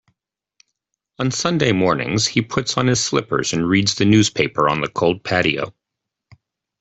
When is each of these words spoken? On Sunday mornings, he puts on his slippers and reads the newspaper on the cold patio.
On 1.19 1.29
Sunday 1.29 1.71
mornings, 1.73 2.25
he 2.25 2.41
puts 2.41 2.75
on 2.75 2.87
his 2.87 2.99
slippers 2.99 3.53
and 3.53 3.69
reads 3.69 3.93
the 3.93 4.03
newspaper 4.05 4.67
on 4.67 4.81
the 4.81 4.87
cold 4.87 5.23
patio. 5.23 5.75